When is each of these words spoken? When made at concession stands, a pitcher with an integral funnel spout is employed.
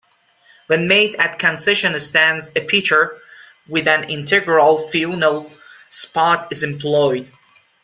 When 0.65 0.87
made 0.87 1.13
at 1.17 1.37
concession 1.37 1.99
stands, 1.99 2.49
a 2.55 2.61
pitcher 2.61 3.19
with 3.67 3.87
an 3.87 4.05
integral 4.09 4.87
funnel 4.87 5.51
spout 5.91 6.51
is 6.51 6.63
employed. 6.63 7.29